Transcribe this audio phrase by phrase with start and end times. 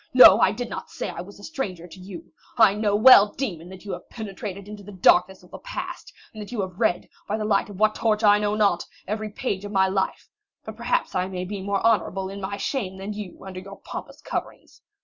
[0.15, 2.33] No, I did not say I was a stranger to you.
[2.57, 6.41] I know well, demon, that you have penetrated into the darkness of the past, and
[6.41, 9.63] that you have read, by the light of what torch I know not, every page
[9.63, 10.27] of my life;
[10.65, 14.21] but perhaps I may be more honorable in my shame than you under your pompous
[14.21, 14.81] coverings.